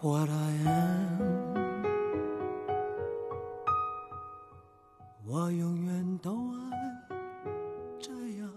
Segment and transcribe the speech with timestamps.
[0.00, 1.18] what I am。
[5.26, 6.56] 我永远都爱
[7.98, 8.48] 这样。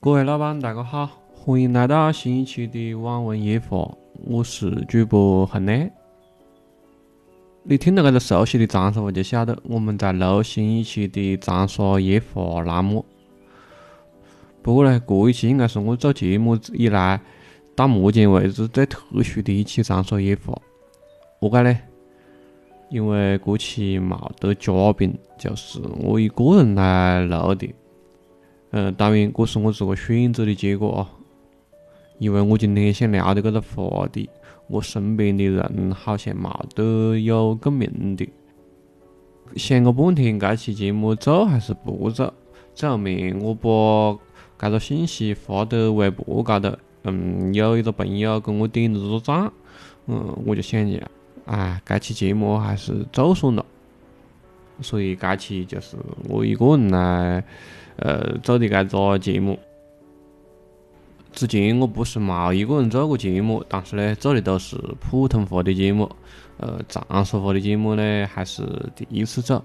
[0.00, 5.92] 各位老板，大家好，欢迎来到新一期的网文夜话，我是主播恒磊。
[7.62, 13.04] 你听到这个熟悉的长沙话，就晓得我们在录新一期的长沙夜话栏目。
[14.68, 17.18] 不过呢，这一期应该是我做节目以来
[17.74, 20.60] 到目前为止最特殊的一期长沙夜话。
[21.40, 21.78] 何解呢？
[22.90, 27.74] 因为这期没得嘉宾，就是我一个人来录的。
[28.72, 31.08] 嗯，当然，这是我自个选择的结果啊。
[32.18, 34.28] 因为我今天想聊的这个话题。
[34.66, 38.28] 我身边的人好像冇得有共鸣的，
[39.56, 42.34] 想个半天，这期节目做还是不做？
[42.74, 44.20] 最后面我把
[44.58, 49.50] 这个信息发到微博高头，嗯，有一个朋友跟我点了个赞，
[50.06, 51.00] 嗯，我就想着，
[51.46, 53.64] 哎，该期节目还是做算了。
[54.80, 55.96] 所以该期就是
[56.28, 57.42] 我一个人来，
[57.96, 59.58] 呃，做的这个节目。
[61.32, 66.10] 之前我不是冇一个人做过节目，但是呢，做的都是普通话的节目，
[66.56, 68.62] 呃，长沙话的节目呢还是
[68.96, 69.64] 第一次做。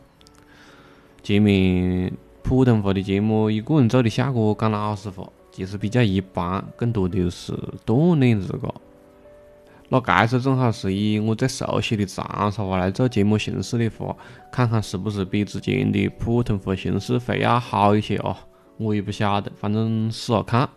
[1.24, 2.12] 前面
[2.44, 8.74] 普通话的节目一个人做的效果，讲老实话，其实比较一般，更多的是锻炼自个。
[9.90, 14.16] 那这次正好是以我最熟悉的长沙话来做节目形式的话，
[14.52, 18.36] 看看是不是比之前的普通话形式会要好一些哦？
[18.78, 20.68] 我也不晓得，反正试下看。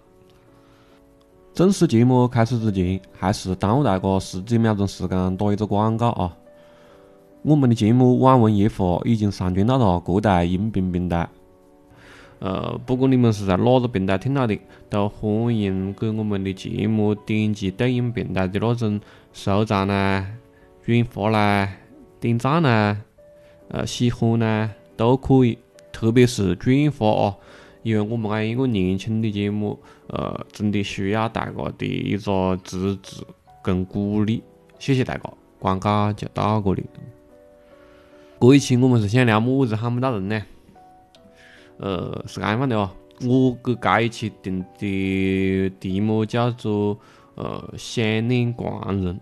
[1.55, 6.37] 正式节目开始之前，还是耽误大家十几秒钟时间打一个广告啊！
[7.43, 11.27] 我们的节目《网文夜话》已经上传到了各大音频平台。
[12.39, 14.59] 呃，不管你们是在哪个平台听到的，
[14.91, 19.01] 都欢迎给我们的节目点击对应平台的那种
[19.33, 20.27] 收藏啦、
[20.85, 21.69] 转发啦、
[22.21, 22.97] 点赞啦、
[23.69, 25.59] 呃喜欢啦，都可以，
[25.93, 27.37] 特别是转发哦。
[27.83, 29.79] 因为我们这一个年轻的节目，
[30.09, 33.23] 呃，真的需要大家的一个支持
[33.63, 34.43] 跟鼓励，
[34.79, 35.21] 谢谢大家。
[35.59, 36.85] 广告就到这里。
[38.39, 40.43] 这一期我们是想聊么子喊不到人呢？
[41.79, 42.91] 呃，是这样的哦，
[43.25, 46.99] 我给这一期定的题目叫做
[47.37, 49.21] “呃，想念狂人”。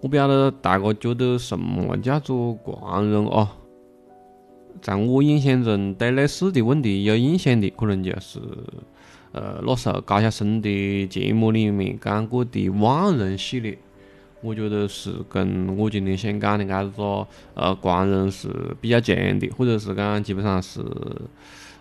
[0.00, 3.48] 我不晓得大家觉得什么叫做狂人哦？
[4.82, 8.38] 在我印象中，对类似的问题有印象的，可能就是，
[9.32, 13.78] 呃，那时候高晓松的节目里面讲过的“万人”系列，
[14.44, 18.48] 我觉得是跟我今天想讲的这个呃“狂人”是
[18.80, 20.80] 比较像的，或者是讲基本上是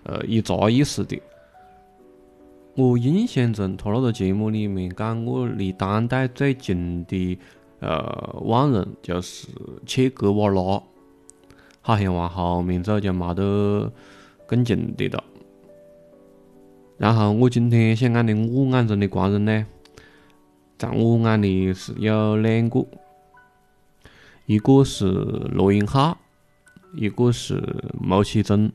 [0.04, 1.22] 呃一个意思的。
[2.76, 7.38] 我印象中，他那个节目里面讲我离当代最近的
[7.82, 9.50] 呃“万人”就是
[9.86, 10.82] 切格瓦拉。
[11.86, 13.92] 好像往后面走就没得
[14.48, 15.22] 更近的了。
[16.98, 19.66] 然后我今天想讲的我眼中的狂人呢，
[20.84, 22.86] 在我眼里是有两个，
[24.46, 26.18] 一个是罗永浩，
[26.94, 27.64] 一个是
[28.02, 28.70] 牟启宗。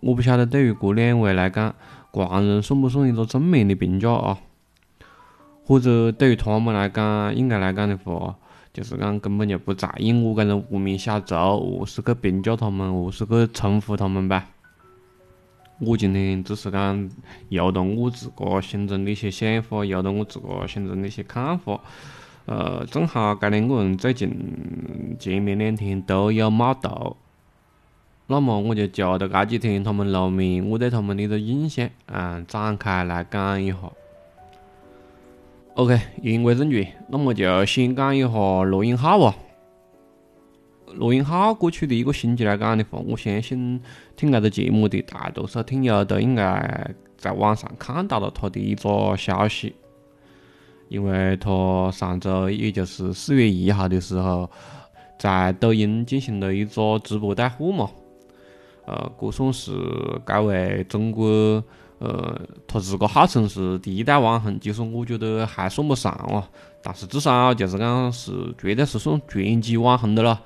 [0.00, 1.74] 我不晓得对于这两位来讲，
[2.12, 4.38] 狂人算不算一个正面的评价啊？
[5.66, 8.34] 或者对于他们来讲，应该来讲的话。
[8.72, 14.48] 就是讲根本就不在意我这种无名小卒，何是去评价他们，何是去称呼他们吧？
[15.80, 17.10] 我今天只是讲
[17.48, 21.80] 由着我自个心中的一些想法，由着我自个心中的一些看法。
[22.44, 24.30] 呃，正好这两个人最近
[25.18, 27.16] 前面两天都有冒头，
[28.26, 33.78] 那么我就就着这几天他们露面，我对他们的个印象，嗯，展开来讲一下。
[35.74, 38.28] OK，言归正传，那么就先讲一下
[38.64, 39.34] 罗永浩吧。
[40.94, 43.80] 罗永浩过去的一个星期来讲的话，我相信
[44.16, 49.74] 听这个节目的大多数听友都应该在网上看到了他的一个消息，
[50.88, 54.50] 因为他上周也就是四月一号的时候，
[55.18, 57.90] 在抖音进行了一个直播带货嘛。
[58.86, 59.72] 呃，这算是
[60.26, 61.62] 这位中国。
[62.00, 66.42] 呃，他自个号称是第一代网红，其实我觉得还算不上哦，
[66.82, 70.40] 但是至少就是讲是绝对是算全级网红的了。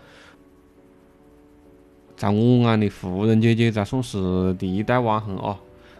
[2.16, 5.56] 在我眼里，富人姐姐才算是第一代网红哦。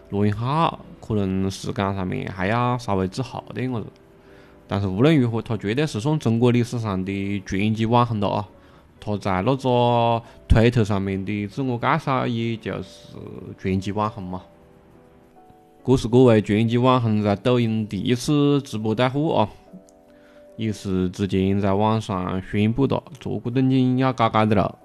[0.09, 3.87] 罗永浩可能时间上面还要稍微滞后点个子，
[4.67, 8.47] 但是无论如何，他绝对是算中国历史上的全级网红了啊。
[8.99, 13.17] 他在那个推特上面的自我介绍，也就是
[13.59, 14.41] 拳击网红嘛。
[15.85, 19.49] 这是各位拳击网红在抖音第一次直播带货啊，
[20.55, 24.79] 也是之前在网上宣布的，做这等劲要嘎嘎的了。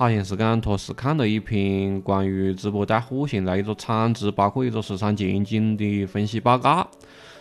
[0.00, 6.88] 好像是讲他是看了一篇关于直播带货现在一个产值，包括一个市场前景的分析报告，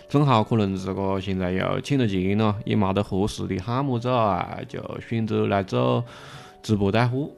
[0.10, 6.04] 正好可能这个现在又欠了钱了，也没得合适的项目做啊，就选择来做
[6.62, 7.30] 直播带货。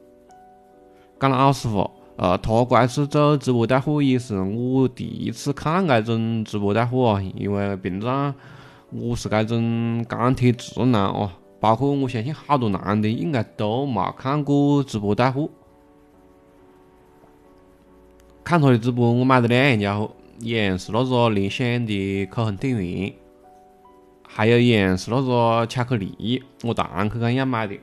[1.20, 1.88] 讲老实话。
[2.16, 8.34] 呃，他这次做直播带货也是我第一次看这种直播带货啊，因为平常
[8.90, 11.30] 我是这种钢铁直男哦，
[11.62, 15.48] 包括我相信好多男的应该都没看过直播带货。
[18.42, 20.10] 看他的直播，我买了两样家伙，
[20.40, 23.14] 一样是那个联想的口红电源，
[24.26, 27.78] 还有一样是那个巧克力，我堂客讲要买的。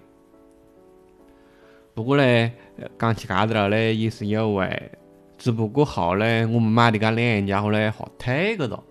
[1.93, 2.51] 不过呢，
[2.99, 4.91] 讲起搿个了呢，也是因为
[5.37, 8.83] 直播过后呢，我们买的搿两样家伙呢，哈退个了。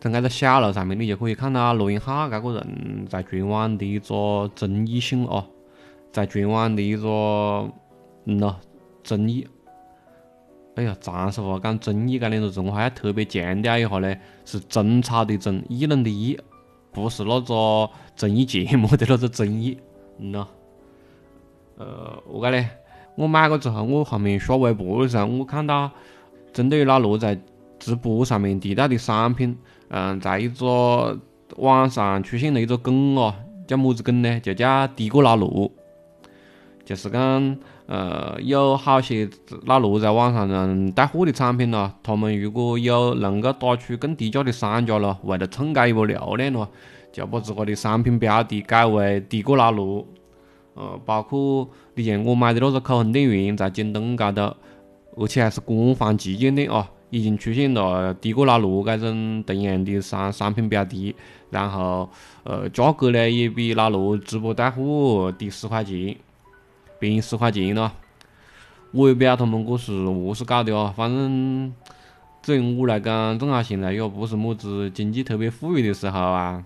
[0.00, 5.44] 在搿个小楼上面，你就可以看到罗永浩搿个人在全网的一个争议性哦，
[6.12, 7.08] 在全网的一个
[8.24, 8.56] 嗯咯
[9.02, 9.46] 争议。
[10.74, 14.14] 哎呀，长沙话讲争议搿两个字，我还要特别强调一下呢，
[14.44, 16.38] 是争吵的争，议论的议，
[16.92, 19.78] 不是那个综艺节目的那个争议，
[20.18, 20.46] 嗯咯。
[21.78, 22.68] 呃，何解呢？
[23.16, 25.90] 我买过之后，我后面刷微博的时候，我看到
[26.52, 27.40] 针对于老罗在
[27.78, 29.56] 直播上面提到的商品，
[29.88, 31.18] 嗯，在一个
[31.56, 33.34] 网上出现了一个梗哦，
[33.66, 34.40] 叫么子梗呢？
[34.40, 35.70] 就叫“低过老罗”，
[36.84, 37.56] 就是讲，
[37.86, 39.28] 呃，有好些
[39.64, 46.68] 老罗在网上人带货的产品咯，他们如果有能够打出更低价的商家咯，为了蹭这一波流量咯，
[47.12, 50.04] 就把自个的商品标题改为“低过老罗”。
[50.74, 54.54] 呃，包括你像我买的那个口红店员，在京东高头，
[55.16, 61.14] 而且还是官方旗舰店啊，已经出现了低过老罗这种同样的商商品标的，
[61.50, 62.08] 然后
[62.44, 66.16] 呃价格呢也比老罗直播带货低十块钱，
[66.98, 67.92] 便宜十块钱咯。
[68.92, 71.72] 我也不晓得他们这是何是搞的啊，反正
[72.44, 76.64] 对于我来讲，正好现在也不是么子经济特别富裕的时候啊。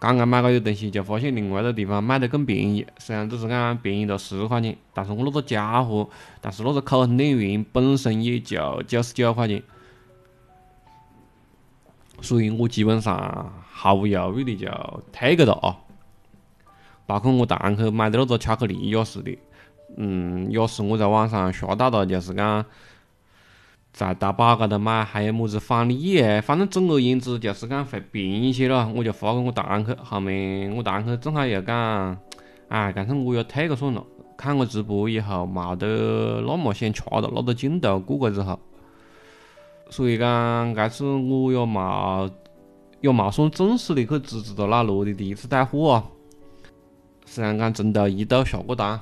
[0.00, 2.86] 刚刚买个有东西，就发现另外一个地方卖得更便宜。
[2.98, 6.08] 虽然只是讲便宜了十块钱，但是我那个家伙，
[6.40, 9.60] 但是那个口红电源本身也就九十九块钱，
[12.20, 15.76] 所以我基本上毫无犹豫的就退个了啊。
[17.06, 19.36] 包括我堂客买的那个巧克力也是的，
[19.96, 22.64] 嗯，也是我在网上刷到的，就是讲。
[23.98, 28.88] 在淘宝高头买，还有么子返利诶，反正总而言之就是讲会便宜些咯。
[28.94, 32.16] 我就发给我堂客，后面我堂客正好又讲，
[32.68, 34.04] 哎，干脆我要退个算了。
[34.36, 38.60] 看我直播以后，冇得那么想吃了，那个劲头过过之后，
[39.90, 42.30] 所以讲这次我也冇
[43.00, 46.04] 也冇算正式的去支持到老罗的第一次带货啊。
[47.26, 49.00] 虽然讲从头一度下过单。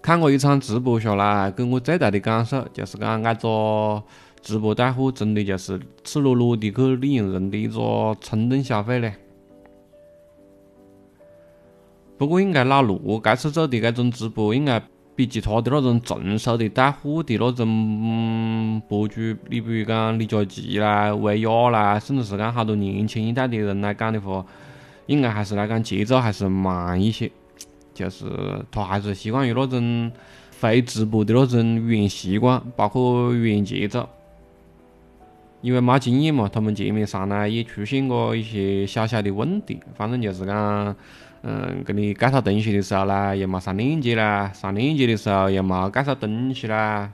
[0.00, 4.02] 看过一场直播下来，给我最大的感受就是讲，这个
[4.40, 9.12] 直播带货真的就是赤裸裸的去利用人的一个冲动消费嘞。
[12.16, 14.82] 不过，应该老罗这次做的这种直播，应该
[15.14, 24.44] 比其他的那种成熟的带货的那种博主，你比如讲李佳琦啦、薇娅啦，甚至是讲好多年轻一代的人来讲的话，
[25.06, 27.30] 应该还是来讲节奏还是慢一些。
[27.98, 28.24] 就是
[28.70, 30.12] 他还是习惯于那种
[30.52, 34.08] 非直播的那种语言习惯，包括语言节奏。
[35.60, 39.80] 因为没经验嘛，他们前面上来也出现过一些小小的问题。
[39.96, 40.94] 反正就是讲，
[41.42, 47.10] 嗯，给你介绍东西的时候呢，又没上链接啦；上链接的时候又没介绍东西啦。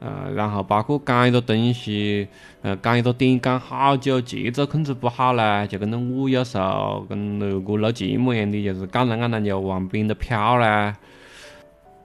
[0.00, 2.28] 呃，然后包括讲一个东西，
[2.62, 10.94] 呃，讲一个点讲好久，节奏控制不好嘞，就跟那我有时候跟那个录节目一样的，就是讲着讲着就往边头飘嘞，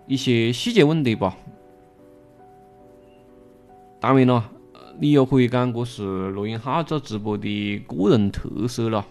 [0.08, 1.38] 一些细节问题吧。
[4.00, 4.50] 当然了，
[5.00, 9.06] 你也可以讲这是罗永浩做直播的个人特色了。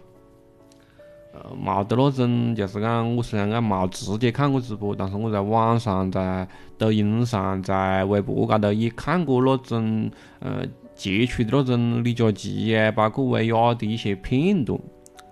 [1.32, 6.46] 呃，冇得那种，就是讲我虽然讲冇直接看过直播，但是我在网上、在
[6.76, 10.10] 抖音上、在微博高头也看过那种
[10.40, 10.62] 呃
[10.94, 14.78] 截取的那种李佳琦啊，包括薇娅的一些片段，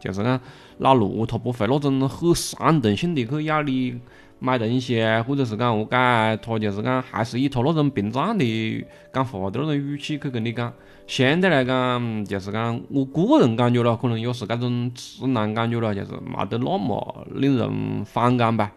[0.01, 0.41] 就是讲
[0.79, 4.01] 老罗他不会那种很煽动性的去要你
[4.41, 10.73] 买东西啊，或者是讲何解，他就是讲还是以他那种平常的讲话的那种语气去跟你讲。
[11.07, 18.73] 相对来讲，就是讲我个人感觉咯，可能也是搿种直男感觉咯，就是没得那么令人反感吧。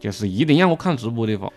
[0.00, 1.50] 就是一定要我看直播的话，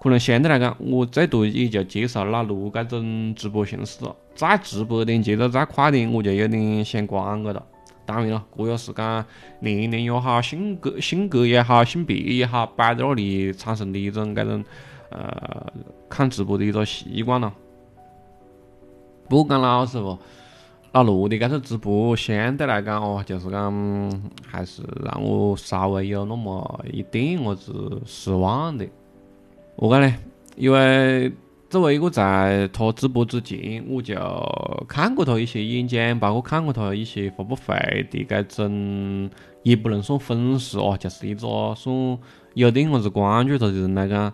[0.00, 4.16] 可能相对来讲，我最多也就接受拉路搿种直播形式了。
[4.34, 7.62] 再直播点，节奏再快点，我就有点嫌关个了。
[8.06, 9.24] 当然了，这也是讲
[9.60, 14.64] 年龄也好，性格性格也好，性别也好，摆在那里产生的一种搿种
[15.10, 15.72] 呃
[16.08, 17.52] 看直播的一个习惯了。
[19.28, 20.18] 不过讲老实话，
[20.92, 28.86] 老罗的搿个直播相对来讲哦，就是讲还是让我稍微有那么一点么子失望的。
[29.76, 30.14] 何解呢？
[30.56, 31.32] 因为
[31.74, 34.14] 作为一个在他直播之前，我就
[34.86, 37.74] 看过他一些演讲，包括看过他一些发布会
[38.12, 39.28] 的搿种，
[39.64, 42.18] 也不能算粉丝哦，就是一个算
[42.54, 44.32] 有点么子关注他的人来讲。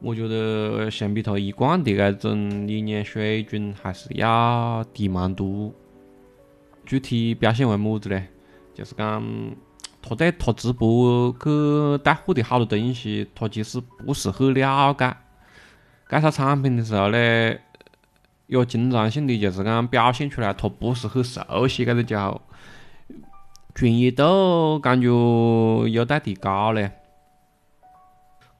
[0.00, 5.72] 我觉得相比他一贯的那种演讲水准，还是要低蛮多。
[6.86, 8.22] 具体表现为么子呢？
[8.72, 9.20] 就是讲
[10.00, 15.16] 他对他直播去带货的好多东西，他其实不是很了解。
[16.10, 17.54] 介绍产品的时候呢，
[18.48, 22.40] 有经常性的就是讲表现出来，他不是很熟悉搿个叫
[23.72, 26.90] 专业度，感觉有待提高嘞。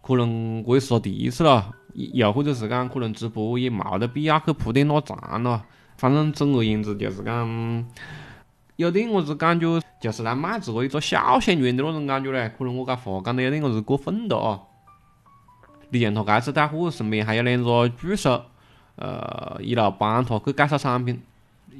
[0.00, 5.60] 可能这也是他第一次咯，又或者是讲可能直播也冇得必要去铺垫那长咯。
[5.96, 7.84] 反正总而言之，就是讲
[8.76, 9.66] 有点么子感觉，
[10.00, 12.48] 就是来卖自个一个小鲜肉的那种感觉嘞。
[12.56, 14.62] 可能我搿话讲得有点么子过分了啊！
[15.90, 18.42] 你像他这次带货，身边还有两个助手，
[18.96, 21.20] 呃，一路帮他去介绍产品。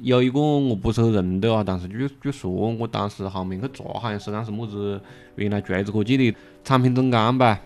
[0.01, 4.99] 有一个我不是很认得啊，但是据据说我当时后面去查，好像是讲是么子
[5.35, 7.59] 原来锤子科技的产品总监吧。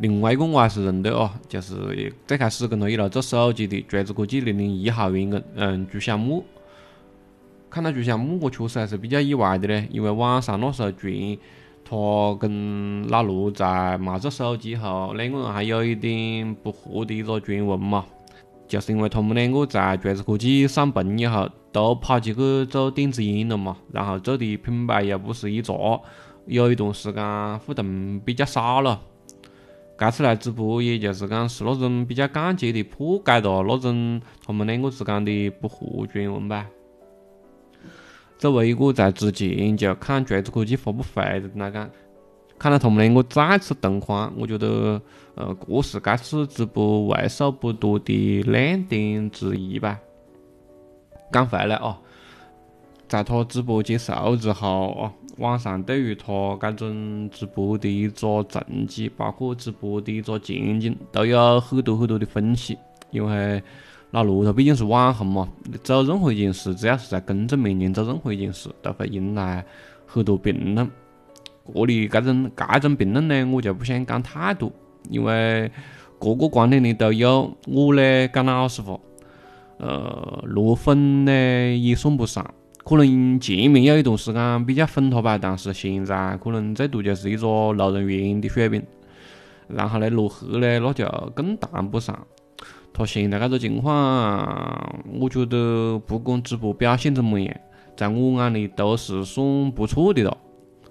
[0.00, 6.44] 另外一个我还是认得哦，就是最开始跟他一路做手机的锤子科技零零一号员工，嗯，朱小木。
[7.70, 11.10] 看到朱小木，我确实还是比较意外的嘞，因为网上那时候传
[11.88, 11.96] 他
[12.40, 18.04] 跟老罗在没做手机后，两个人还有一点不和的一个传闻嘛，
[18.66, 26.00] 就是因为他们两个在锤子科技上班以后，都跑起去做电子烟了嘛，然后做的品牌又不是一茬，
[26.46, 29.00] 有一段时间互动比较少了。
[29.96, 36.66] 这次来直播，也就是讲是那种比较间接的破解了那种他们两个之间的不和传闻吧。
[38.38, 41.90] 作为一个在之前就看锤子科技发布会的人来讲，
[42.58, 45.00] 看到他们两个再次同框，我觉得，
[45.34, 49.98] 呃，这是这次直播为数不多的亮点之一吧。
[51.32, 51.96] 讲回来哦，
[53.08, 55.12] 在他直播结束之后哦。
[55.38, 62.78] 网上对于他这种直播的一个成绩，包括直播的一个前景，都有很多很多的分析。
[63.10, 63.62] 因为
[64.12, 65.48] 老罗他毕竟是网红嘛，
[65.82, 69.64] 做任何一件事，只要是在公众面前做任何一件事，都会引来
[70.06, 70.90] 很多评论。
[71.74, 74.72] 这里这种这种评论呢，我就不想讲太多，
[75.10, 75.70] 因为
[76.18, 77.52] 各个观点里都有。
[77.66, 78.98] 我呢，讲老实话，
[79.78, 82.48] 呃，落粉呢也算不上。
[82.84, 88.80] 可能前面有一段时间比较粉他吧，但是现在可能最多就是一个路人缘的水平。
[89.66, 92.16] 然后呢，落黑呢，那就更谈不上。
[92.96, 97.54] 他现在这个情况，我觉得不管直播表现怎么样，
[97.94, 100.34] 在我眼里都是算不错的了。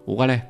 [0.05, 0.41] 何解呢？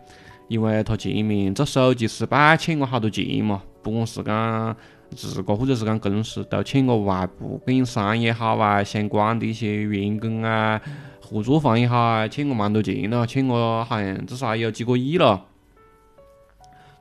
[0.50, 4.76] 因为他前面做手机失败欠过好多钱嘛，不管是讲
[5.12, 10.82] 自个或者是讲公司，都欠过外部供应商也好啊，相关的一些员工啊。
[11.22, 15.42] 合作方也好啊，欠过蛮多钱了，欠过好像至少有几个亿了。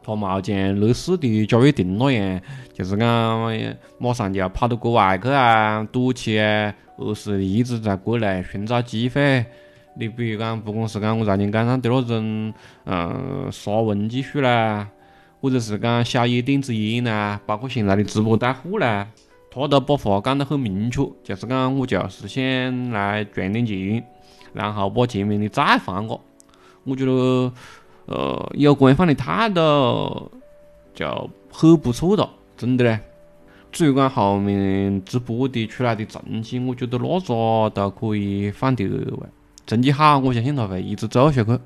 [0.05, 2.41] 他冇像类似的贾跃亭那样，
[2.73, 3.09] 就是讲
[3.99, 9.45] 马上就要跑到国外去啊，躲起啊，而是一直在国内寻找机会。
[9.97, 12.53] 你比如讲，不管是讲我在你街上的那种，
[12.85, 14.89] 嗯，杀文技术啦，
[15.41, 19.09] 或者是讲小野电子烟啦，包括现在的直播带货啦，
[19.51, 24.05] 他都把话讲得很明确，就是讲我就是想来赚点钱。
[24.53, 26.21] 然后把前面的债还我，
[26.85, 27.53] 我觉得，
[28.07, 30.31] 呃，有官方的态度
[30.95, 33.01] 就很不错了，真的嘞。
[33.73, 39.27] 至于讲后面直播的出来的成绩，我觉得那个都可以放第二位。
[39.67, 41.59] 成绩好，我相信他会一直做下去；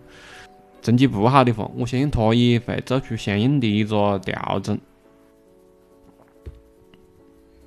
[0.80, 4.78] 成绩不好的话，我相信他也会做出相应的一个调整。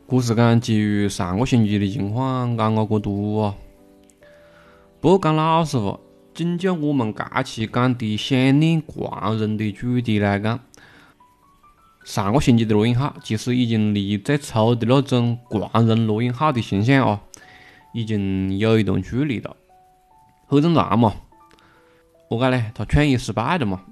[0.08, 3.56] 这是讲基于上个星期的情况讲了个多哦。
[5.00, 6.00] 不过讲老实话，
[6.42, 10.60] 仅就我们这期讲的想念狂人的主题来讲，
[12.04, 17.20] 上个星期的罗永浩其实已经离最初的那种狂人罗永浩的形象哦，
[17.94, 19.56] 已经有一段距离了。
[20.48, 21.14] 很正常嘛，
[22.28, 22.72] 何解呢？
[22.74, 23.84] 他创业失败了嘛。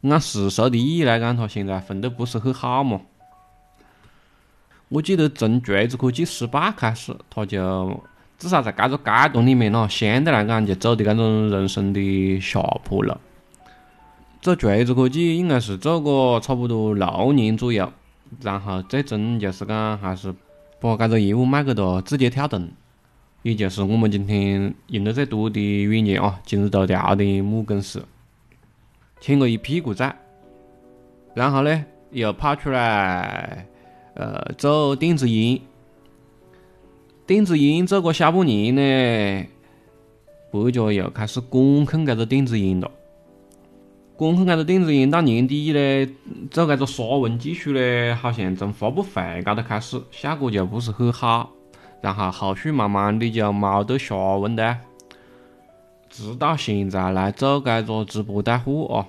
[0.00, 3.02] 按世俗的意义来讲，他现在混得不是很好嘛。
[4.88, 8.02] 我记得从锤子科技失败开始，他就
[8.38, 13.14] 至少在这个阶段里面咯，相对来讲就走的这种人生的下坡路。
[14.40, 17.92] 做锤子科技应该是做过差不多六年左右，
[18.42, 20.34] 然后最终就是讲还是
[20.80, 22.68] 把这个业务卖给了字节跳动，
[23.42, 28.04] 也就是我们今天用的最多的软件啊，今日头条的母公司，
[29.20, 30.14] 欠了一屁股债，
[31.34, 33.66] 然后呢又跑出来。
[34.18, 35.60] 呃，做电子烟，
[37.26, 39.46] 电子烟做个小半年呢，
[40.52, 42.88] 国家又开始管控这个电子烟了。
[44.14, 46.06] 管控这个电子烟到年底呢，
[46.52, 51.50] 做这个沙文技术呢，好像从发布会高头开始，效果就不是很好。
[52.00, 54.78] 然后后续慢慢的就没得下文的，
[56.08, 59.06] 直到现在来做这个直播带货啊。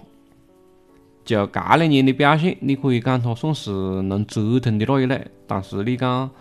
[1.24, 3.69] 就这两年的表现，你可以讲它算是
[4.01, 6.31] 能折腾的那一类，但是你讲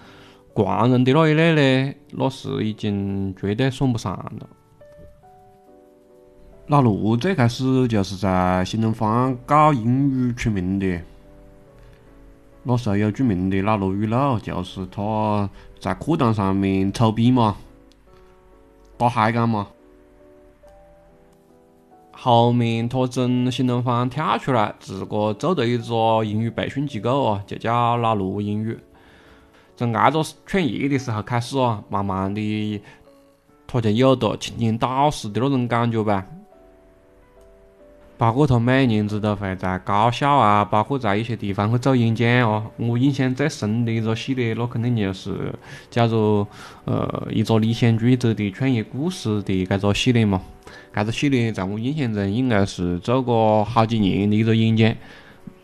[0.56, 4.48] 惯人的那一类呢，那是已经绝对算不上了。
[6.68, 10.98] 老陆最开始就是在新东方搞英语出名的，
[12.62, 17.58] 那时候有著名的老陆语录，就是他在课堂上面抽逼嘛，
[18.96, 19.68] 打嗨感嘛。
[22.12, 28.76] 后面他从新东方跳出来，自个做的一个英语培训机构啊，就叫老陆英语。
[29.76, 32.82] 从挨个创业的时候开始啊，慢慢的
[33.66, 36.26] 他就有了青年导师的那种感觉吧。
[38.18, 42.64] 包括他每年子都会在高校啊，包括在一些地方去做演讲啊。
[42.78, 45.52] 我印象最深的一个系列，那肯定就是
[45.90, 46.48] 叫做
[46.86, 50.40] 呃一个理想主义者的创业故事的这个系列嘛。
[50.94, 54.96] 这个系列在我印象中应该是做过好几年的一个演讲，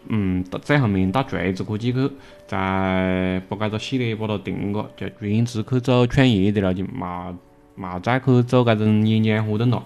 [0.08, 2.10] 嗯，到最后面到锤子科技去，
[2.46, 7.34] 再把这个系列把它停了，就专职去做创业的了，就冇
[7.78, 9.82] 冇再去做这种演讲活动了。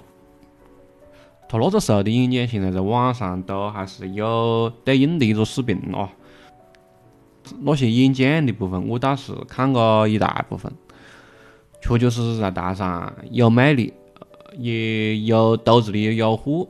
[1.48, 6.08] 他那个时候的演讲，现在在网上都还是有对应的一个视频哦。
[7.60, 10.72] 那些演讲的部分，我倒是看过一大部分，
[11.80, 13.92] 确确实实在台上有魅力。
[14.58, 16.66] 也有肚子里有货，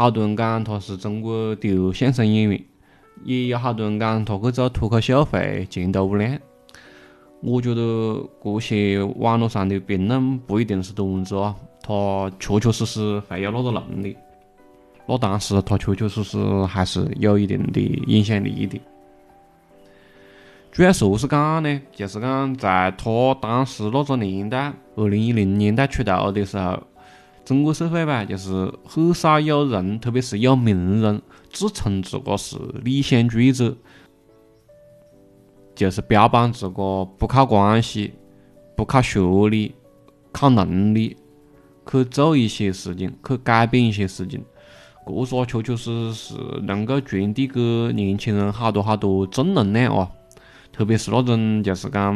[0.00, 2.64] 好多人讲他是中国的相声演员，
[3.22, 6.38] 也有好多人讲他去做脱口秀会前途无量。
[7.42, 14.16] 我觉得这些网络上的评论不一定是段子啊，他确确实实会有那个能力，
[15.04, 18.80] 那当时他确确实实还是有一定的影响力的。
[20.72, 21.80] 主要是何是讲呢？
[21.92, 26.82] 就是讲在他当时那个年代，二零一零年代出道的时候，
[27.44, 33.76] 中国社会吧，就是很少有人，特别是有名人，自称自个是理想主义者，
[35.74, 38.12] 就是标榜自个不靠关系、
[38.76, 39.74] 不靠学历、
[40.30, 41.16] 靠能力
[41.90, 44.44] 去做一些事情，去改变一些事情。
[45.06, 47.60] 这说确确实实能够传递给
[47.94, 50.08] 年轻人好多好多正能量哦！
[50.72, 52.14] 特别是那种就是讲，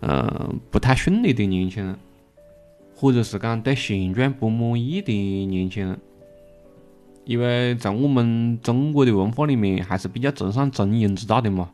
[0.00, 1.98] 嗯，不太顺利的年轻人，
[3.00, 5.10] 或者是讲对现状不满意的
[5.46, 5.98] 年轻人，
[7.24, 11.70] 因为在我们中国的文化里面，还是比较崇尚中庸之道的嘛。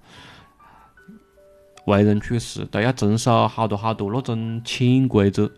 [1.87, 5.51] 为人处事都要遵守好多好多那种潜规则，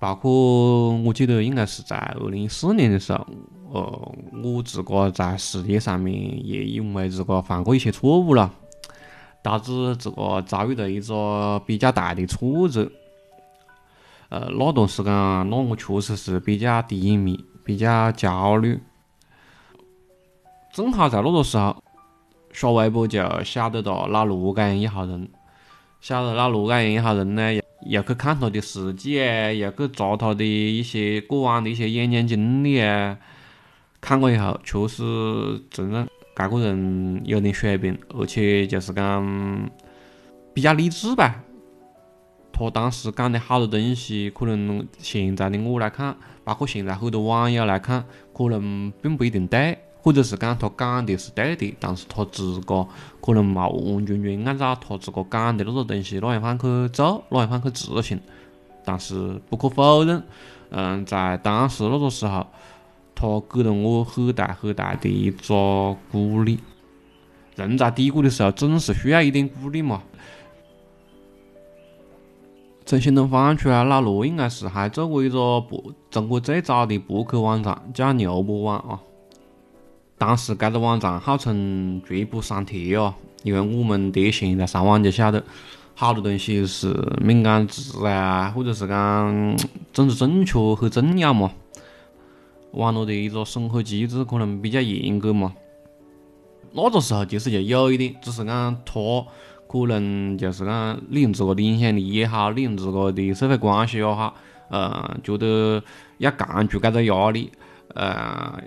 [0.00, 3.24] 包括我记得应该是在二零一四年的时候，
[3.72, 8.52] 呃，我自个在事业上面也因为自个犯过一些错误了。
[9.42, 12.90] 导致自个遭遇到一个比较大的挫折，
[14.30, 18.80] 呃，那段时间啊那我确实是比较低迷，比较焦虑。
[20.72, 21.82] 正好在那个时候，
[22.52, 25.28] 刷微博就晓得了老罗这样一号人，
[26.00, 33.18] 晓得老罗这样一号人呢，又去看他的事迹啊，又去查他的一些过往的一些演讲经历啊，
[34.00, 35.02] 看过以后，确实
[35.70, 36.08] 承认。
[36.36, 39.70] 这个人有点水平，而且就是讲
[40.54, 41.42] 比较励志吧。
[42.60, 52.86] 他当时讲的好多东西，可能现在的我来看，包括现在很多网友来看，可能并不一定对，或者是讲他讲的是对的，但是他自个
[53.22, 58.20] 可能冇完完全全按照他自个讲的那个东西那样方去做，那样方去执行，
[58.84, 60.22] 但是不可否认，
[60.68, 62.46] 嗯，在当时那个时候，
[63.14, 66.58] 他给了我很大很大的一个鼓励。
[67.56, 70.02] 人在低谷的时候，总是需要一点鼓励嘛。
[72.90, 78.98] 从新东翻出来，老罗应该是还做过一个博，中国最早的博客网站，叫牛博网啊。
[80.18, 85.44] 当时该个网站号称绝不删帖哦，因为我们这现在上网就晓得，
[85.94, 89.56] 好多东西是敏感词啊，或者是讲
[89.92, 91.52] 政治正确很重要嘛。
[92.72, 95.54] 网络的一个审核机制可能比较严格嘛。
[96.72, 99.24] 那个时候其实就有一点，只是讲他
[99.70, 104.34] 可能就是讲利用自个的影响力也好，利用自个的社会关系也好，
[104.68, 105.80] 呃，觉得
[106.18, 107.52] 要扛住搿个压力，
[107.94, 108.60] 呃，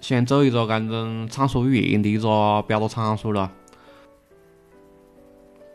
[0.00, 3.52] 想做一个搿种畅所欲言的一个表达场所了。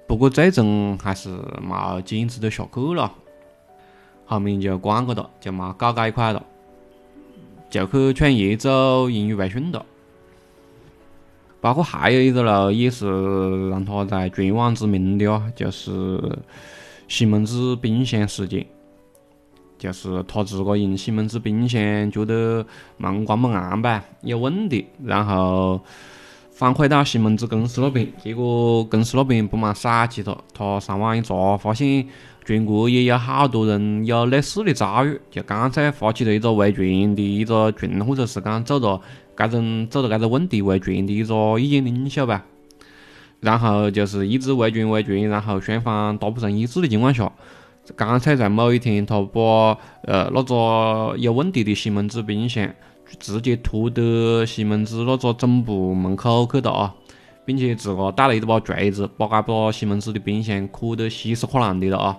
[0.05, 1.29] 不过最终还是
[1.65, 3.09] 冇坚持得下去了，
[4.25, 6.43] 后面就关个了，就冇搞搿一块了，
[7.69, 9.85] 就去创业做英语培训了。
[11.67, 16.17] 包括还有一个路，也是让他在全网知名的哦，就是
[17.09, 18.65] 西门子冰箱事件。
[19.77, 25.81] 就是他自个用西门子冰箱觉得门关不严吧，有问题，然后
[26.51, 30.37] 反馈到西门子公司那边，结果公司那边不蛮甩起他。
[30.53, 32.07] 他上网一查，发现
[32.45, 39.01] 全国也有好多人有类似的遭遇，就干脆发起了一个维权的一个群，或者是讲做个。
[39.37, 42.43] 搿种做了搿个问题维权的一个意见领袖吧，
[43.39, 47.31] 然后就是一直维权维权，然后双方达不成一致的情况下，
[47.95, 52.67] 干脆在某一天，他把呃那个有问题的西门子冰箱
[53.19, 54.01] 直接拖到
[54.43, 56.95] 西门子那个总部门口去了啊，
[57.45, 62.17] 并且自个带了一把锤子，把搿把西门子的冰箱磕得稀稀垮烂的了啊。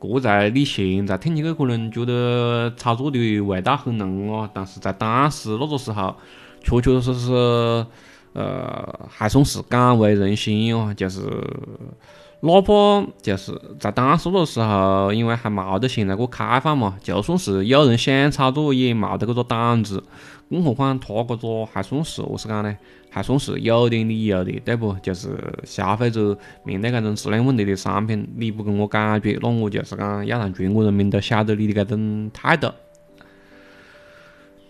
[0.00, 6.14] 这在你现在听起去可能觉得炒作的味道很浓哦，但是在当时那个时候，
[6.62, 7.32] 确确实实，
[8.32, 11.20] 呃，还算是敢为人先哦，就是
[12.40, 20.02] 哪怕就是在当时那个时候，因为还冇得现在个开放嘛，就算是有人想炒作，也冇得搿个胆子。
[20.48, 22.76] 更何况他搿个还算是何是讲呢？
[23.10, 24.94] 还算是有点理由的，对不？
[25.02, 32.70] 就是消费者面对搿种质量问题的商品，你不跟我解决，那我就是讲要让全国人民都晓得你的搿种态度。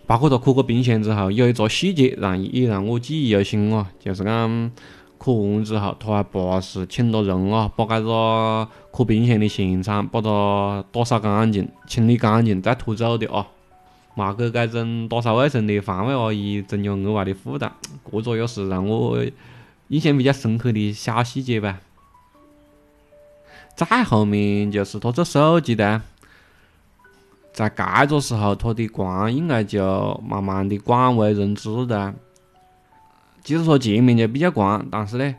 [0.07, 4.71] 包括他磕个冰箱之后，有一个细节让也让我记忆犹新哦，就是讲
[5.19, 13.47] 磕完之后，他还不是请了人啊，把搿个磕冰箱的现场把它打扫干净、清理干净再拖走的啊。
[14.17, 17.71] 冇给搿种打扫卫生的环卫阿姨增加额外的负担，
[18.11, 19.19] 搿个又是让我
[19.89, 21.79] 印象比较深刻的小细节吧。
[23.77, 26.03] 再后面就是他做手机的，
[27.53, 32.13] 在搿个时候他的光应该就慢慢的广为人知的。
[33.49, 35.35] 即使说前面就比较广，但是呢，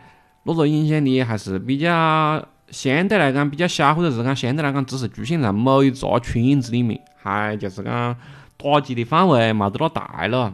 [0.45, 8.17] 那个影响力还是比较相对来讲比较小，或者是讲相对来讲只是局限在某一个圈子里面，还就是讲。
[8.61, 10.53] 打击的范围冇得那大了，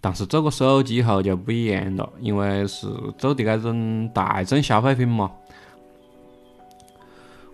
[0.00, 5.30] 但是做个手机以后就不一样了，因为是做的搿种大众消费品嘛。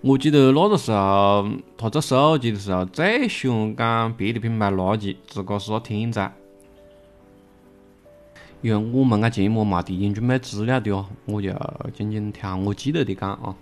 [0.00, 6.32] 我记得那个时候他做手机的时候，最喜欢讲别的品牌垃圾，自个是个天才。
[8.64, 11.52] 因为我们个节目冇提前准备资料的哦，我就
[11.94, 13.54] 仅仅挑我记得的讲啊。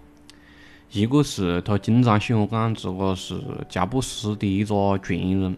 [0.92, 3.34] 一个是他经常喜欢讲自个是
[3.68, 5.56] 乔布斯的一个传人，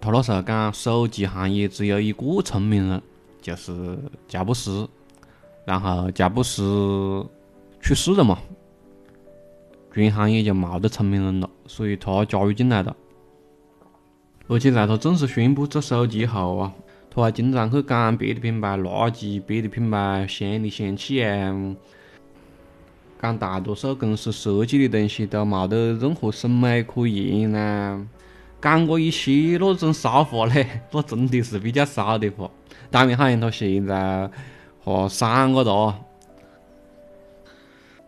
[0.00, 3.02] 他那时候讲手机行业只有一个聪明人，
[3.42, 4.88] 就是乔布斯，
[5.66, 7.26] 然后乔布斯
[7.82, 8.38] 去世了嘛，
[9.92, 12.96] 全行业就冇得聪明人了，所以他加入进来了。
[14.48, 16.72] 而且在他正式宣布做手机后啊，
[17.10, 21.74] 他还经常去讲别的品牌垃圾，别的品牌香里香气啊。
[23.20, 28.06] 讲大多数公司设计的东西都冇得任何审美可言呐，
[28.62, 32.50] 讲过一些那种骚话嘞， 那真的是比较骚的话。
[32.90, 34.30] 当然，好像他现在
[34.82, 35.94] 和三个哒，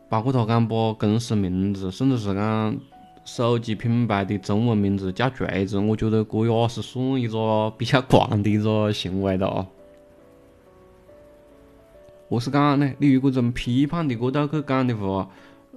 [0.08, 2.76] 包括他讲把公司名字，甚至是讲
[3.24, 9.66] 手机品牌的中文名字叫锤子，我觉得这也是算一个比较狂的一个行为的哦。
[12.28, 12.92] 何是讲呢？
[12.98, 15.28] 你如果从批判的角度去讲的话，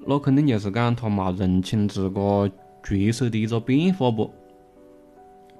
[0.05, 2.49] 那肯定就是讲他冇认清自个
[2.83, 4.31] 角色的一个变化不？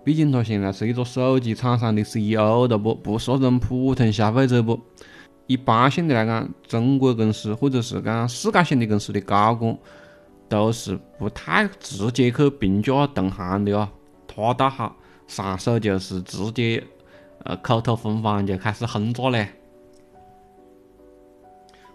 [0.03, 4.79] 毕竟他现在是一个手机厂商的 CEO 的不，不是那种普通消费者不？
[5.47, 9.77] 一般性的来讲，中国公司或者是讲世界性的公司的高管，
[10.47, 13.89] 都是不太直接去评价同行的哦。
[14.27, 14.95] 他倒好，
[15.27, 16.83] 上手就是直接
[17.43, 19.49] 呃口吐芬芳就开始轰炸嘞。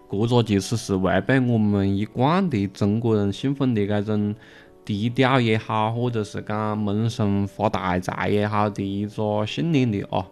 [0.09, 4.35] 这个其实是违背我们一贯的中国人信奉的这种
[4.83, 10.25] 低调也好，或者是讲闷声发大财也好的一个信念的哦。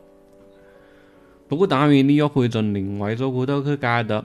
[1.47, 4.21] 不过当然，你也可以从另外一个角度去解读，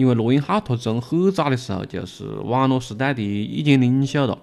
[0.00, 4.38] 因为罗永浩他从很早的时候就是网络时代的意见领袖了，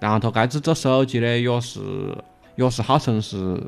[0.00, 1.78] 然后他这次做手机呢，也是
[2.54, 3.62] 也是号称是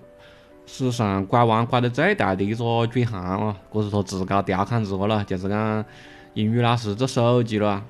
[0.64, 5.84] 史上拐弯拐得最大的一个转行哦，这是他自个调侃自个了，就是讲
[6.32, 7.84] 英语老师做手机了，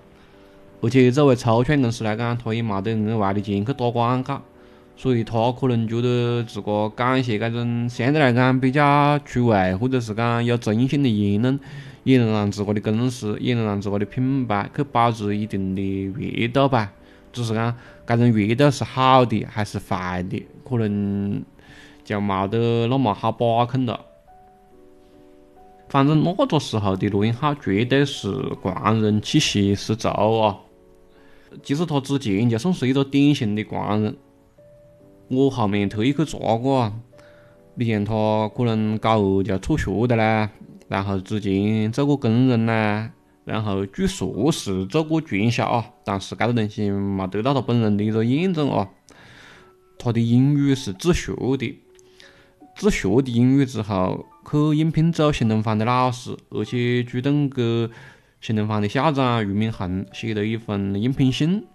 [0.81, 4.43] 而且作为初创公司来讲，他也没得额外的钱去打广告。
[4.97, 11.57] 所以他可能觉得自个讲一些这种相对来讲比较出位，或者是讲有争议性的言论，
[12.05, 16.93] 也能让自个的公司，也能让自个的品牌去保持一定的热度吧。
[17.33, 17.75] 只是讲
[18.07, 21.43] 这种热度是好的还是坏的，可能
[22.05, 24.01] 就冇得那么好把控了。
[25.89, 28.31] 反正那个时候的罗永浩绝对是
[28.63, 30.59] 狂人气息十足啊。
[31.63, 34.17] 其实他之前就算是一个典型的狂人。
[35.29, 36.93] 我后面特意去查过，
[37.75, 40.51] 你像他可能高二就辍学的啦，
[40.89, 43.11] 然后之前做过工人啦，
[43.45, 48.89] 然后据说是做过传销啊，但是这个东西没得到他本人的一个验证啊。
[49.99, 51.79] 他的英语是自学的，
[52.77, 57.91] 自学的英语之后去应聘做新东方的老师，而且主动给
[58.41, 61.67] 新东方的校长俞敏洪写了一封应聘信。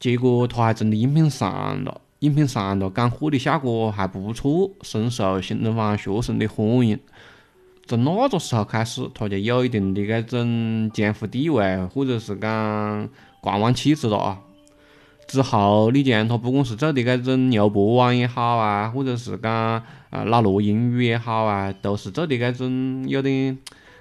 [0.00, 6.98] 结果他还真的应聘上了，应聘上了，讲课的效果还不错，深受新东方学生的欢迎。
[7.86, 13.08] 从那个时候开始，他就有一定的这种江湖地位，或者是讲
[13.40, 14.38] 观望气质了啊。
[15.26, 23.58] 之后，你像他不管是做的这种牛博网也好啊，或者是讲啊老罗英语也好啊，都是做的这种有点。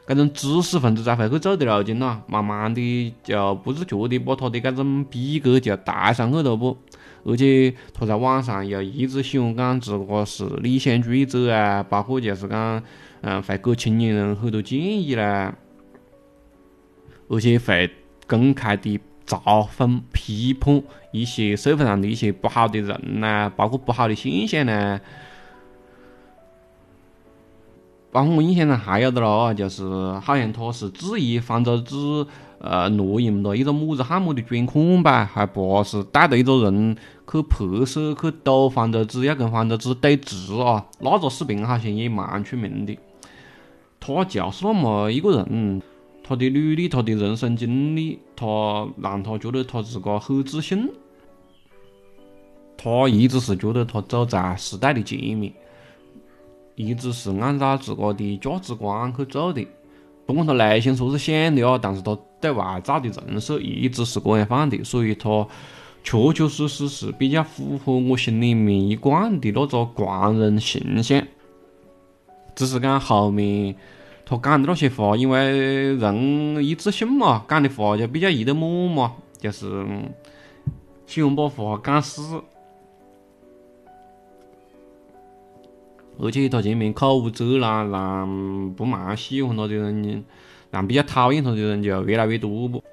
[0.07, 6.75] 这种知识分子才会去做的路径咯，慢慢的就不自觉的把他的这种逼格就抬上去了不？
[7.23, 12.83] 而且他在网上又一直喜欢讲自个是理想主义者啊，包括就是讲，
[13.21, 15.55] 嗯，会给青年人很多建议啦，
[17.29, 17.89] 而且会
[18.27, 20.81] 公开的嘲讽、批判
[21.11, 24.99] 一些社会上的一些不好的人呐，包括不好的现象呢。
[28.11, 29.83] 包括我印象中还有的咯，就是
[30.19, 32.27] 好像他是质疑方舟子
[32.59, 36.97] 呃挪用了一个么子项目的捐款吧，还不是带着一个人
[37.31, 40.85] 去拍摄去堵方舟子，要跟方舟子对质啊。
[40.99, 42.97] 那个视频好像也蛮出名的。
[44.01, 45.81] 他就是那么一个人，
[46.23, 50.89] 他的履历，他的人生经历，他让他觉得他自个很自信。
[52.75, 55.53] 他一直是觉得他走在时代的前面。
[56.75, 59.67] 一直是按照自个的价值观去做的，
[60.25, 65.47] 不管他内心说是想的啊，但是他对外造的人设一直是这样放的，所以他
[66.03, 71.21] 确确实实是比较符合我心里面一贯的那个狂人形象。
[72.61, 73.75] 只是讲后面
[74.23, 79.83] 他讲的那些话，因为人一自信嘛，讲的话就比较易得抹嘛，就是
[81.07, 82.39] 喜欢把话讲死。
[86.19, 90.23] 而且他前面口无遮拦，让不蛮喜欢他的人，
[90.69, 92.83] 让比较讨厌他的人就越来越多不？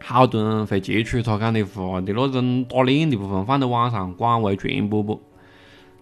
[0.00, 5.20] 好多人会截取他讲的话的那种打脸的部分放在网上广为传播不？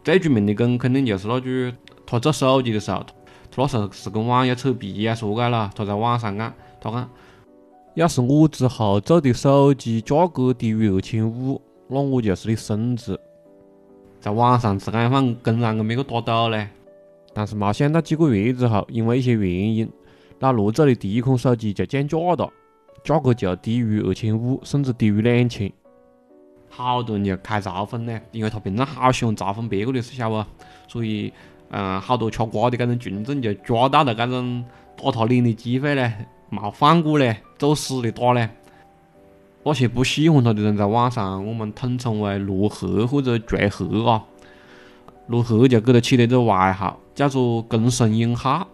[0.04, 1.72] 最著名的梗肯定就是那句
[2.10, 3.06] 他做手机的时候，
[3.52, 7.08] 他那时候是跟网友扯皮啊，说个了，他在网上讲，他讲，
[7.94, 13.18] 要是我之后做的手机价格低于二千五，那我就是你孙子。
[14.18, 16.68] 在网上吃干饭，公然跟别个打赌嘞。
[17.32, 19.88] 但是没想到几个月之后，因为一些原因，
[20.40, 22.52] 老罗做的第一款手机就降价了，
[23.04, 25.72] 价格就低于二千五，甚至低于两千。
[26.68, 30.50] 好多人就开嘲讽嘞，因为他平常好喜欢嘲讽别个的，晓得不？
[30.88, 31.32] 所以，
[31.70, 34.64] 嗯，好多吃瓜的这种群众就抓到了这种
[34.96, 36.12] 打他脸的机会嘞，
[36.50, 38.48] 冇放过嘞，作死的打嘞。
[39.62, 44.24] 那些不喜欢他的人，在网上我们统称为“罗黑”或者“锤黑”啊。
[45.28, 48.66] 罗黑就给他起了一个外号，叫做“公神隐号”。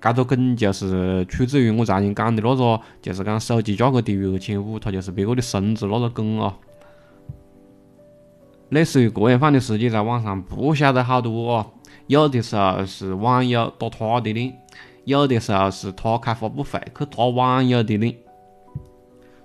[0.00, 6.56] 这个梗就是出自于我前前讲的那个，就是讲手机价格低于二千五，他就是别个的孙子那个梗啊。
[8.70, 11.66] 类似于这样放的事迹，在网上不晓得好多啊。
[12.06, 14.56] 有的时候是网友打他的脸，
[15.04, 18.14] 有的时候是他开发布会去打网友的脸。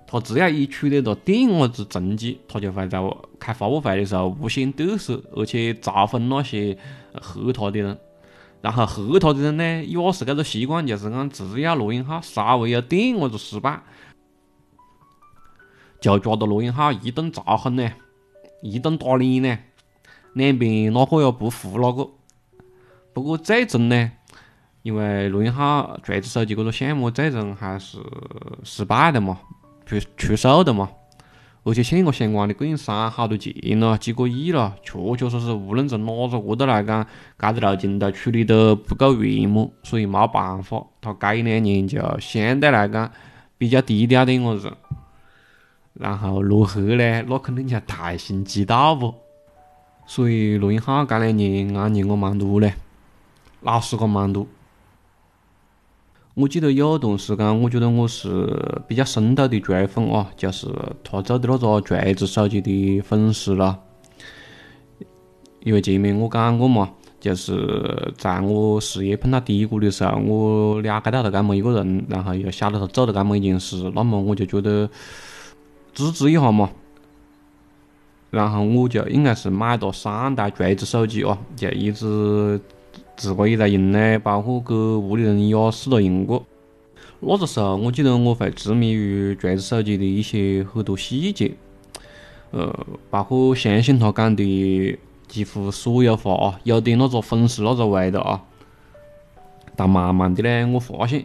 [0.06, 3.00] 他只要一取得了点伢子成绩，他就会在
[3.38, 6.76] 开发布会的时候无限嘚瑟，而且嘲讽那些
[7.20, 7.98] 黑他的人。
[8.60, 13.82] 然后黑他的人呢，也是这个习惯，就是讲只要罗永浩稍微有点伢子失败，
[16.00, 17.90] 就抓到罗永浩一顿嘲讽呢，
[18.72, 19.58] 一顿打脸呢，
[20.32, 22.10] 两边哪个也不服哪个。
[23.12, 24.10] 不过最终呢，
[24.82, 27.98] 因为罗永浩锤子手机这个项目最终还是
[28.62, 29.38] 失败的嘛。
[29.86, 30.88] 出出售的嘛，
[31.62, 37.06] 而且现在相关的供应商好多钱了，几个亿了，确确实实无论从哪个角度来讲，
[37.38, 43.12] 这个路径都处理得不够圆满，所以没办法，他这一两年就相对来讲
[43.58, 44.72] 比较低调点伢子。
[45.94, 49.14] 然后落黑呢，那肯定叫大行其道不？
[50.06, 52.74] 所以罗永浩这两年安逸过蛮多嘞，
[53.62, 54.46] 老实过蛮多。
[56.34, 60.66] 我记得有段时间，我觉得我是比较深度的追粉啊，就是
[61.04, 63.78] 他做的那个锤子手机的粉丝了。
[65.60, 74.90] 因为前面我讲过嘛，就是在我事业碰到低谷的时候，我了解到了这么一个人，然后又晓得他做了这么一件事，那么我就觉得
[75.94, 76.70] 支持一下嘛。
[78.30, 82.60] 然后我就应该是买了三台锤子手机哦，就一直。
[83.16, 86.44] 自个也在用呢，包括给屋里人也试了用过。
[87.20, 91.54] 那个时候，我记得我会执迷于锤子手机的一些很多细节，
[92.50, 98.42] 呃，包括相信他讲的几乎所有话啊，有点那个粉丝那个味道啊。
[99.76, 101.24] 但慢慢的呢，我发现，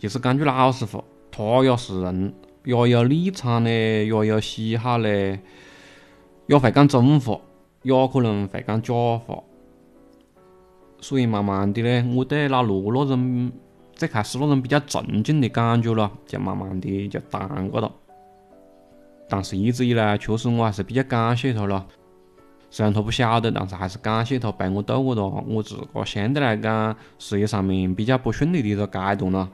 [0.00, 5.40] 其实讲句老实话，他也是人，也有立场嘞，也有喜好嘞，
[6.46, 7.40] 也会讲真话，
[7.82, 9.42] 也可能会讲假话。
[11.00, 13.50] 所以慢慢的呢，我对老罗那种
[13.94, 17.90] 最开始那种比较崇敬的感觉咯，就慢慢的就淡过了。
[19.28, 21.86] 但是一直以来，确实我还是比较感谢他咯。
[22.68, 29.48] 虽然他不晓得，但是还是感谢他陪我度过了我自个相对来讲事业上面比较不顺利的一个阶段咯。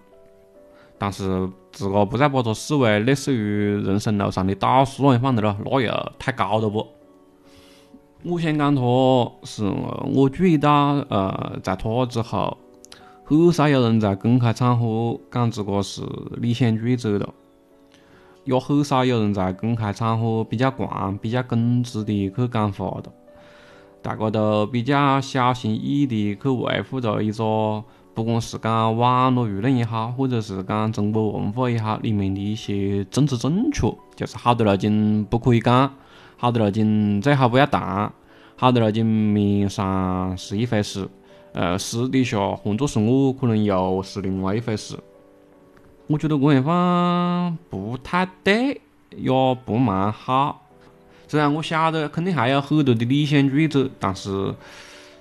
[0.99, 6.87] 但是自个不再把它视为类似于人生路上的导师那样放的了，那又太高了不？
[8.23, 8.83] 我想讲，他
[9.45, 9.65] 是
[10.13, 12.57] 我注意到，呃，在他之后，
[13.25, 16.03] 很少有人在公开场合讲自个是
[16.39, 17.35] 理想主义者了，
[18.45, 23.13] 也很少有人在公开场合比较惯、比较耿直的去讲话的，
[24.03, 27.85] 大家都比较小心翼翼的去维护着一个，
[28.17, 35.93] 不管是讲网络舆论也好，或者是讲中国文化也好，里面的一些政治正确，就是好多路径不可以讲。
[36.39, 38.11] 好的路径最好不要谈，
[38.57, 41.07] 好的路径面上是一回事，
[41.53, 44.99] 呃，私底下换作是我，可能又是另外一回事。
[46.07, 48.81] 我觉得这样放不太对，
[49.15, 49.31] 也
[49.67, 50.63] 不蛮好。
[51.29, 54.55] 虽然我晓得肯定还有很多的理想主义者，但是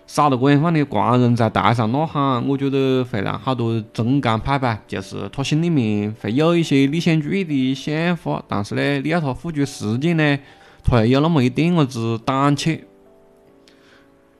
[0.07, 10.37] 少了这样放的狂人在台上呐喊，我觉得会让好多忠肝派吧，就是他心里面会有一些理想主义的想法，但是呢，你要他付诸实践呢？
[10.83, 12.83] 他还有那么一点伢子胆怯，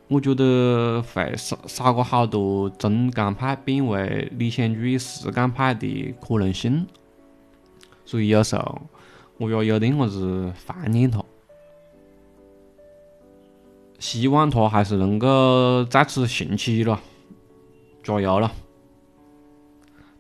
[0.08, 6.86] 我觉得会少少过好多忠肝派变为理想主义实干派的可能性，
[8.06, 8.84] 所以有时候
[9.39, 11.19] 我也有点伢子怀念他，
[13.99, 16.99] 希望他还是能够再次行起了，
[18.03, 18.51] 加油了！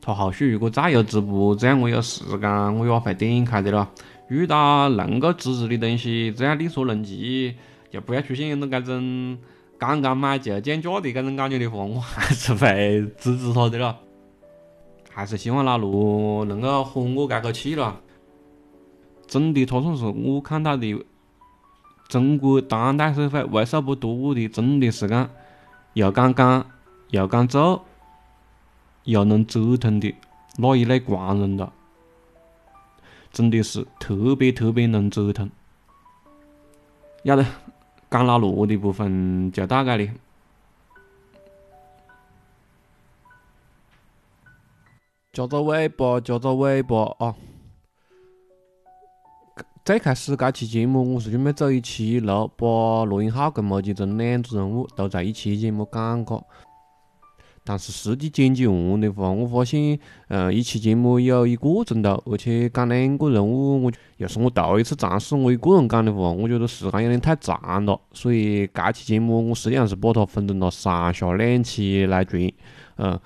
[0.01, 3.89] 他后续如果再有直播，这样我有时间我也会点开的了。
[4.29, 7.55] 遇到能够支持的东西，只要力所能及，
[7.91, 9.37] 就不要出现那种
[9.77, 13.97] 刚刚买就降价的这种感觉的话，我还是会支持他的了。
[15.11, 17.99] 还是希望老罗能够缓我这个气了。
[19.27, 21.03] 真的，他算是我看到的
[22.07, 25.29] 中国当代社会为数不多的，真的是讲
[25.93, 26.65] 又敢讲
[27.09, 27.83] 又敢做
[29.03, 30.15] 又能折腾的
[30.57, 31.73] 那一类狂人了。
[33.31, 35.49] 真的是特别特别能折腾。
[37.23, 37.45] 要得，
[38.09, 40.11] 讲老罗的部分就到这里。
[45.33, 47.35] 加个尾巴，加个尾巴啊！
[49.85, 56.43] 最开始这期节目我是准备走一期路，把罗永浩跟莫吉珍两组人物都在一期节目讲过。
[57.63, 68.01] 但是实际剪辑完的话，我发现，呃，一期节目有一个钟头，而且讲两个人物，我又是我头一次尝试我一个人讲的话，我觉得时间有点太长了。
[68.11, 72.41] 所以，这期节目我实际上是把它分成了上下两期来传。
[72.95, 73.19] 嗯，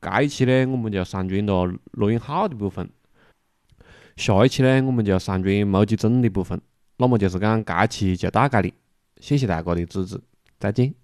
[0.00, 2.86] 这一期呢，我们就上传了罗永浩的部分；
[4.16, 6.60] 下一期呢，我们就上传毛几整的部分。
[6.98, 8.72] 那么就是讲，这期就到这里，
[9.20, 10.20] 谢谢大家的支持，
[10.58, 10.94] 再见。